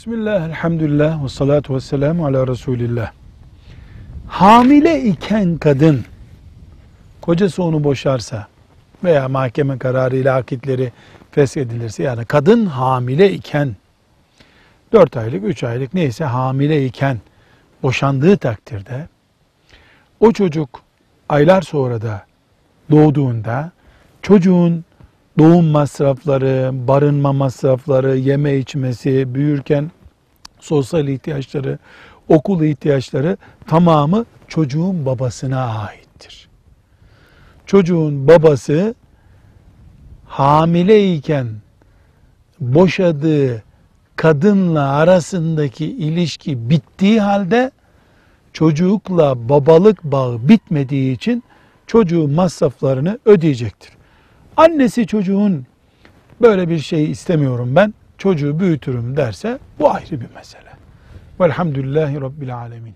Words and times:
Bismillah, 0.00 0.48
elhamdülillah, 0.48 1.24
ve 1.24 1.28
salatu 1.28 1.74
ve 1.74 1.80
selamu 1.80 2.26
ala 2.26 2.46
Resulillah. 2.46 3.12
Hamile 4.28 5.02
iken 5.02 5.58
kadın, 5.58 6.04
kocası 7.20 7.62
onu 7.62 7.84
boşarsa 7.84 8.46
veya 9.04 9.28
mahkeme 9.28 9.78
kararıyla 9.78 10.36
akitleri 10.36 10.92
feshedilirse 11.30 12.02
yani 12.02 12.24
kadın 12.24 12.66
hamile 12.66 13.32
iken 13.32 13.76
4 14.92 15.16
aylık, 15.16 15.44
3 15.44 15.64
aylık 15.64 15.94
neyse 15.94 16.24
hamile 16.24 16.86
iken 16.86 17.18
boşandığı 17.82 18.36
takdirde 18.36 19.08
o 20.20 20.32
çocuk 20.32 20.82
aylar 21.28 21.62
sonra 21.62 22.02
da 22.02 22.26
doğduğunda 22.90 23.70
çocuğun 24.22 24.84
doğum 25.38 25.66
masrafları, 25.66 26.70
barınma 26.88 27.32
masrafları, 27.32 28.16
yeme 28.16 28.56
içmesi, 28.56 29.34
büyürken 29.34 29.90
sosyal 30.60 31.08
ihtiyaçları, 31.08 31.78
okul 32.28 32.62
ihtiyaçları 32.62 33.36
tamamı 33.66 34.24
çocuğun 34.48 35.06
babasına 35.06 35.64
aittir. 35.64 36.48
Çocuğun 37.66 38.28
babası 38.28 38.94
hamileyken 40.26 41.46
boşadığı 42.60 43.62
kadınla 44.16 44.88
arasındaki 44.88 45.86
ilişki 45.86 46.70
bittiği 46.70 47.20
halde 47.20 47.70
çocukla 48.52 49.48
babalık 49.48 50.04
bağı 50.04 50.48
bitmediği 50.48 51.14
için 51.14 51.42
çocuğun 51.86 52.32
masraflarını 52.32 53.18
ödeyecektir. 53.24 53.99
Annesi 54.60 55.06
çocuğun 55.06 55.66
böyle 56.40 56.68
bir 56.68 56.78
şey 56.78 57.10
istemiyorum 57.10 57.76
ben, 57.76 57.94
çocuğu 58.18 58.60
büyütürüm 58.60 59.16
derse 59.16 59.58
bu 59.78 59.90
ayrı 59.90 60.20
bir 60.20 60.34
mesele. 60.34 60.70
Velhamdülillahi 61.40 62.20
Rabbil 62.20 62.56
Alemin. 62.56 62.94